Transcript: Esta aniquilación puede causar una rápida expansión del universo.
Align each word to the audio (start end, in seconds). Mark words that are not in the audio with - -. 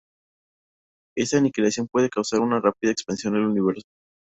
Esta 1.15 1.37
aniquilación 1.37 1.87
puede 1.87 2.09
causar 2.09 2.39
una 2.41 2.59
rápida 2.59 2.89
expansión 2.91 3.33
del 3.33 3.45
universo. 3.45 3.83